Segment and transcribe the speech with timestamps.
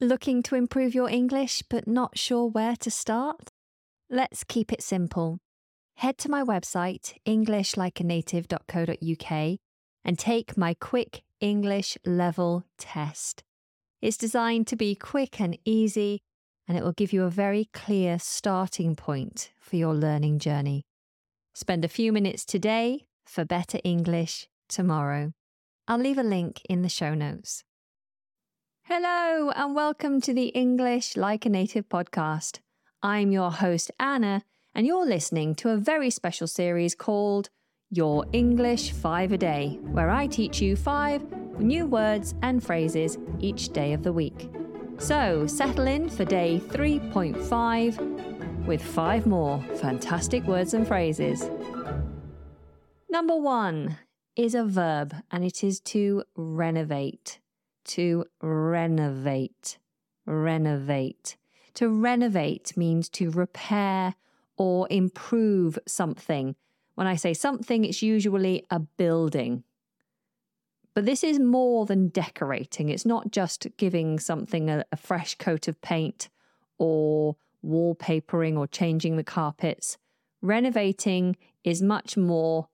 [0.00, 3.48] Looking to improve your English but not sure where to start?
[4.10, 5.38] Let's keep it simple.
[5.96, 9.58] Head to my website, englishlikeanative.co.uk,
[10.04, 13.42] and take my quick English level test.
[14.02, 16.20] It's designed to be quick and easy,
[16.68, 20.84] and it will give you a very clear starting point for your learning journey.
[21.54, 25.32] Spend a few minutes today for better English tomorrow.
[25.88, 27.64] I'll leave a link in the show notes.
[28.88, 32.60] Hello, and welcome to the English Like a Native podcast.
[33.02, 34.44] I'm your host, Anna,
[34.76, 37.50] and you're listening to a very special series called
[37.90, 41.20] Your English Five a Day, where I teach you five
[41.58, 44.52] new words and phrases each day of the week.
[44.98, 51.50] So settle in for day 3.5 with five more fantastic words and phrases.
[53.10, 53.98] Number one
[54.36, 57.40] is a verb, and it is to renovate
[57.86, 59.78] to renovate.
[60.24, 61.36] Renovate.
[61.74, 64.14] To renovate means to repair
[64.56, 66.56] or improve something.
[66.94, 69.64] When I say something, it's usually a building.
[70.94, 72.88] But this is more than decorating.
[72.88, 76.30] It's not just giving something a, a fresh coat of paint
[76.78, 79.98] or wallpapering or changing the carpets.
[80.40, 82.68] Renovating is much more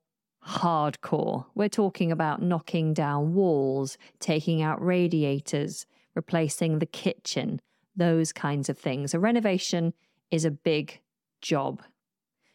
[0.46, 1.46] hardcore.
[1.54, 7.60] We're talking about knocking down walls, taking out radiators, replacing the kitchen,
[7.96, 9.14] those kinds of things.
[9.14, 9.94] A renovation
[10.30, 11.00] is a big
[11.40, 11.82] job.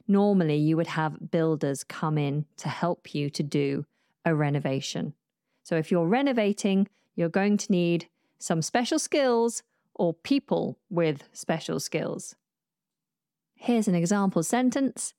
[0.07, 3.85] Normally, you would have builders come in to help you to do
[4.23, 5.13] a renovation.
[5.63, 8.07] So, if you're renovating, you're going to need
[8.39, 9.63] some special skills
[9.95, 12.35] or people with special skills.
[13.55, 15.13] Here's an example sentence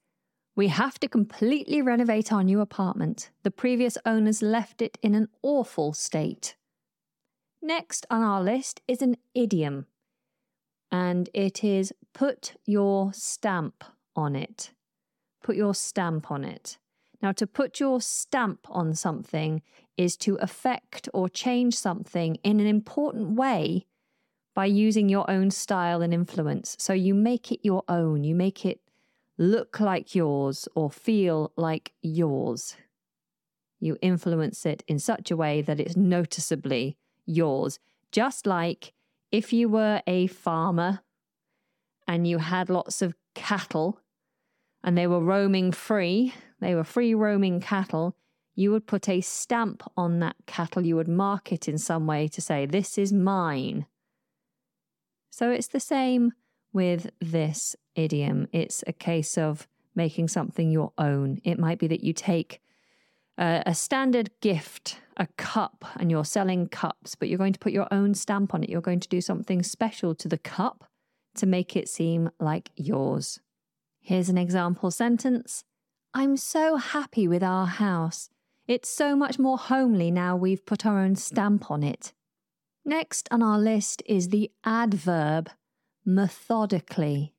[0.59, 3.31] we have to completely renovate our new apartment.
[3.45, 6.57] The previous owners left it in an awful state.
[7.63, 9.87] Next on our list is an idiom,
[10.91, 13.85] and it is put your stamp
[14.17, 14.73] on it.
[15.45, 16.79] Put your stamp on it.
[17.23, 19.63] Now, to put your stamp on something
[19.97, 23.87] is to affect or change something in an important way
[24.57, 26.75] by using your own style and influence.
[26.81, 28.81] So you make it your own, you make it
[29.39, 32.77] look like yours or feel like yours.
[33.81, 37.79] You influence it in such a way that it's noticeably yours.
[38.11, 38.93] Just like
[39.31, 41.01] if you were a farmer
[42.07, 44.01] and you had lots of cattle
[44.83, 48.17] and they were roaming free, they were free roaming cattle,
[48.57, 50.85] you would put a stamp on that cattle.
[50.85, 53.87] You would mark it in some way to say, This is mine.
[55.31, 56.33] So it's the same
[56.73, 58.49] with this idiom.
[58.53, 61.41] It's a case of making something your own.
[61.45, 62.63] It might be that you take
[63.37, 67.73] a, a standard gift, a cup, and you're selling cups, but you're going to put
[67.73, 68.71] your own stamp on it.
[68.71, 70.85] You're going to do something special to the cup
[71.37, 73.41] to make it seem like yours.
[74.01, 75.65] Here's an example sentence
[76.15, 78.31] I'm so happy with our house.
[78.67, 82.13] It's so much more homely now we've put our own stamp on it.
[82.85, 85.51] Next on our list is the adverb
[86.05, 87.35] methodically.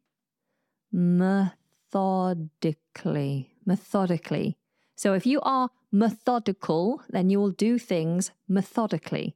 [0.91, 3.55] Methodically.
[3.65, 4.57] Methodically.
[4.95, 9.35] So if you are methodical, then you will do things methodically.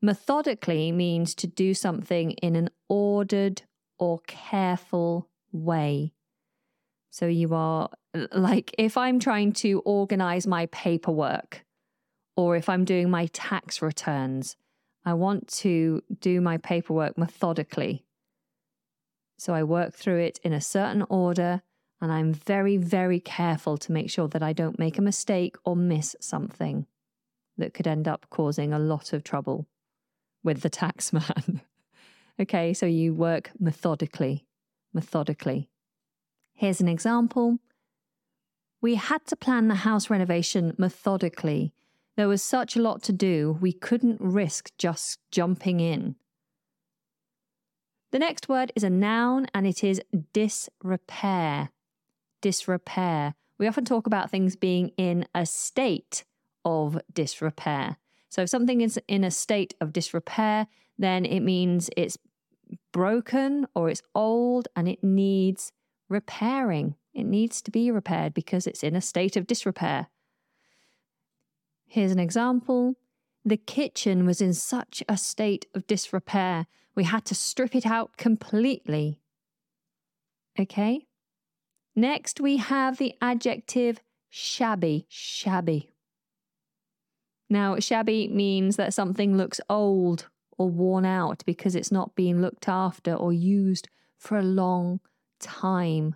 [0.00, 3.62] Methodically means to do something in an ordered
[3.98, 6.14] or careful way.
[7.10, 7.90] So you are
[8.32, 11.64] like, if I'm trying to organize my paperwork
[12.36, 14.56] or if I'm doing my tax returns,
[15.04, 18.04] I want to do my paperwork methodically.
[19.42, 21.62] So I work through it in a certain order
[22.00, 25.74] and I'm very, very careful to make sure that I don't make a mistake or
[25.74, 26.86] miss something
[27.58, 29.66] that could end up causing a lot of trouble
[30.44, 31.60] with the tax man.
[32.40, 34.46] okay, so you work methodically,
[34.94, 35.68] methodically.
[36.52, 37.58] Here's an example.
[38.80, 41.74] We had to plan the house renovation methodically.
[42.16, 46.14] There was such a lot to do, we couldn't risk just jumping in.
[48.12, 50.00] The next word is a noun and it is
[50.34, 51.70] disrepair.
[52.42, 53.34] Disrepair.
[53.58, 56.24] We often talk about things being in a state
[56.62, 57.96] of disrepair.
[58.28, 60.66] So if something is in a state of disrepair,
[60.98, 62.18] then it means it's
[62.92, 65.72] broken or it's old and it needs
[66.10, 66.96] repairing.
[67.14, 70.08] It needs to be repaired because it's in a state of disrepair.
[71.86, 72.96] Here's an example.
[73.42, 78.16] The kitchen was in such a state of disrepair we had to strip it out
[78.16, 79.20] completely.
[80.58, 81.06] Okay?
[81.94, 85.06] Next, we have the adjective shabby.
[85.08, 85.92] Shabby.
[87.48, 92.68] Now, shabby means that something looks old or worn out because it's not being looked
[92.68, 93.88] after or used
[94.18, 95.00] for a long
[95.40, 96.14] time.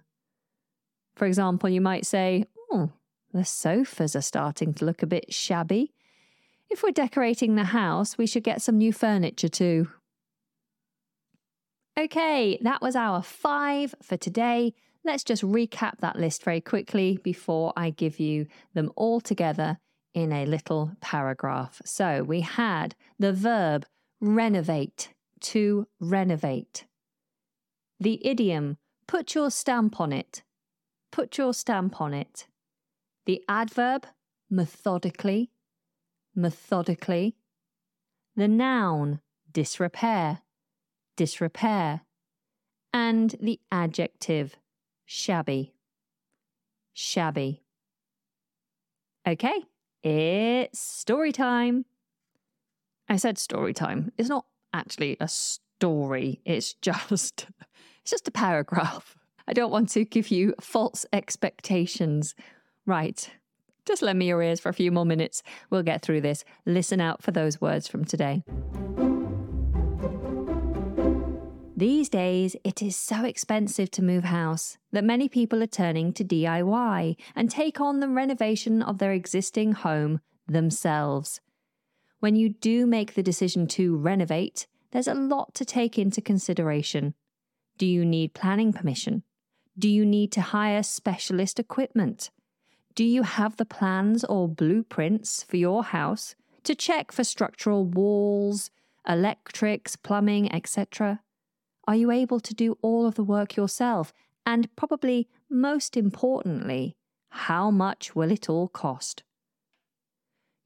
[1.14, 2.92] For example, you might say, Oh,
[3.32, 5.92] the sofas are starting to look a bit shabby.
[6.70, 9.88] If we're decorating the house, we should get some new furniture too.
[11.98, 14.74] Okay, that was our five for today.
[15.02, 19.78] Let's just recap that list very quickly before I give you them all together
[20.12, 21.80] in a little paragraph.
[21.86, 23.86] So we had the verb
[24.20, 25.08] renovate,
[25.40, 26.84] to renovate.
[27.98, 28.76] The idiom
[29.06, 30.42] put your stamp on it,
[31.10, 32.46] put your stamp on it.
[33.24, 34.06] The adverb
[34.50, 35.50] methodically,
[36.34, 37.36] methodically.
[38.34, 39.20] The noun
[39.50, 40.42] disrepair,
[41.16, 42.02] disrepair.
[42.92, 44.56] And the adjective
[45.04, 45.74] shabby,
[46.94, 47.62] shabby.
[49.26, 49.64] Okay,
[50.02, 51.84] it's story time.
[53.08, 54.12] I said story time.
[54.16, 56.40] It's not actually a story.
[56.44, 57.46] It's just
[58.02, 59.16] it's just a paragraph.
[59.48, 62.34] I don't want to give you false expectations.
[62.84, 63.30] Right.
[63.84, 65.42] Just lend me your ears for a few more minutes.
[65.70, 66.44] We'll get through this.
[66.64, 68.42] Listen out for those words from today.
[71.78, 76.24] These days, it is so expensive to move house that many people are turning to
[76.24, 81.42] DIY and take on the renovation of their existing home themselves.
[82.18, 87.12] When you do make the decision to renovate, there's a lot to take into consideration.
[87.76, 89.22] Do you need planning permission?
[89.78, 92.30] Do you need to hire specialist equipment?
[92.94, 98.70] Do you have the plans or blueprints for your house to check for structural walls,
[99.06, 101.20] electrics, plumbing, etc.?
[101.86, 104.12] Are you able to do all of the work yourself?
[104.44, 106.96] And probably most importantly,
[107.30, 109.22] how much will it all cost?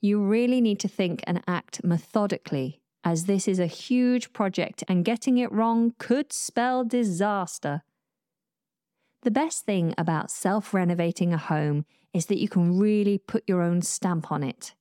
[0.01, 5.05] You really need to think and act methodically, as this is a huge project and
[5.05, 7.83] getting it wrong could spell disaster.
[9.23, 11.85] The best thing about self renovating a home
[12.15, 14.75] is that you can really put your own stamp on it.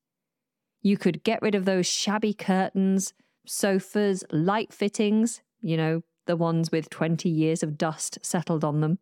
[0.82, 3.14] You could get rid of those shabby curtains,
[3.46, 9.00] sofas, light fittings, you know, the ones with 20 years of dust settled on them,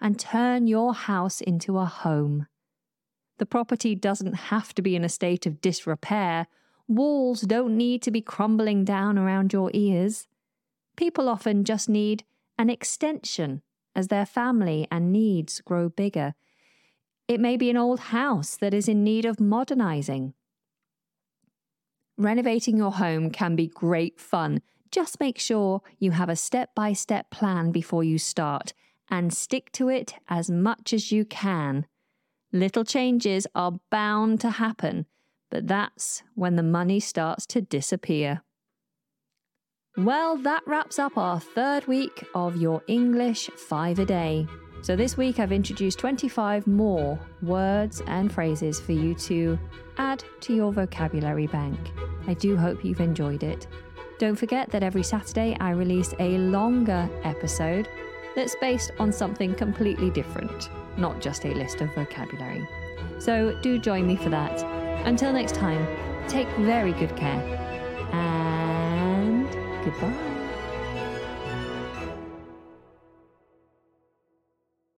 [0.00, 2.46] and turn your house into a home.
[3.38, 6.46] The property doesn't have to be in a state of disrepair.
[6.86, 10.28] Walls don't need to be crumbling down around your ears.
[10.96, 12.22] People often just need
[12.56, 13.60] an extension
[13.96, 16.34] as their family and needs grow bigger.
[17.26, 20.34] It may be an old house that is in need of modernizing.
[22.16, 24.60] Renovating your home can be great fun
[24.90, 28.72] just make sure you have a step by step plan before you start
[29.10, 31.86] and stick to it as much as you can.
[32.52, 35.06] Little changes are bound to happen,
[35.50, 38.42] but that's when the money starts to disappear.
[39.96, 44.46] Well, that wraps up our third week of your English 5 a day.
[44.80, 49.58] So, this week I've introduced 25 more words and phrases for you to
[49.96, 51.78] add to your vocabulary bank.
[52.28, 53.66] I do hope you've enjoyed it.
[54.18, 57.88] Don't forget that every Saturday I release a longer episode
[58.34, 62.66] that's based on something completely different, not just a list of vocabulary.
[63.20, 64.60] So do join me for that.
[65.06, 65.86] Until next time,
[66.26, 67.40] take very good care
[68.12, 69.48] and
[69.84, 70.37] goodbye.